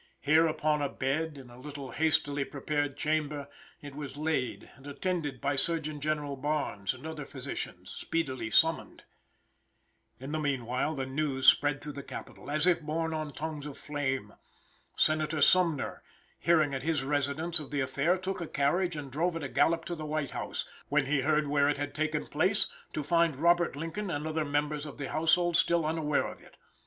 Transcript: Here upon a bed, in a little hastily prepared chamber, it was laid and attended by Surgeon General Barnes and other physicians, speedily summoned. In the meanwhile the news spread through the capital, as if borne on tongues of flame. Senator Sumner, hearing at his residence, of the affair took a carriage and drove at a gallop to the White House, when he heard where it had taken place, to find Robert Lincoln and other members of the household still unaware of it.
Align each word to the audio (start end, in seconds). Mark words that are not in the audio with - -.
Here 0.19 0.47
upon 0.47 0.81
a 0.81 0.89
bed, 0.89 1.37
in 1.37 1.51
a 1.51 1.61
little 1.61 1.91
hastily 1.91 2.43
prepared 2.43 2.97
chamber, 2.97 3.47
it 3.83 3.93
was 3.93 4.17
laid 4.17 4.71
and 4.75 4.87
attended 4.87 5.39
by 5.39 5.55
Surgeon 5.55 6.01
General 6.01 6.35
Barnes 6.35 6.95
and 6.95 7.05
other 7.05 7.23
physicians, 7.23 7.91
speedily 7.91 8.49
summoned. 8.49 9.03
In 10.19 10.31
the 10.31 10.39
meanwhile 10.39 10.95
the 10.95 11.05
news 11.05 11.45
spread 11.45 11.81
through 11.83 11.91
the 11.91 12.01
capital, 12.01 12.49
as 12.49 12.65
if 12.65 12.81
borne 12.81 13.13
on 13.13 13.31
tongues 13.31 13.67
of 13.67 13.77
flame. 13.77 14.33
Senator 14.95 15.39
Sumner, 15.39 16.01
hearing 16.39 16.73
at 16.73 16.81
his 16.81 17.03
residence, 17.03 17.59
of 17.59 17.69
the 17.69 17.81
affair 17.81 18.17
took 18.17 18.41
a 18.41 18.47
carriage 18.47 18.95
and 18.95 19.11
drove 19.11 19.35
at 19.35 19.43
a 19.43 19.49
gallop 19.49 19.85
to 19.85 19.93
the 19.93 20.07
White 20.07 20.31
House, 20.31 20.65
when 20.89 21.05
he 21.05 21.21
heard 21.21 21.45
where 21.47 21.69
it 21.69 21.77
had 21.77 21.93
taken 21.93 22.25
place, 22.25 22.65
to 22.93 23.03
find 23.03 23.35
Robert 23.35 23.75
Lincoln 23.75 24.09
and 24.09 24.25
other 24.25 24.45
members 24.45 24.87
of 24.87 24.97
the 24.97 25.11
household 25.11 25.57
still 25.57 25.85
unaware 25.85 26.25
of 26.25 26.41
it. 26.41 26.57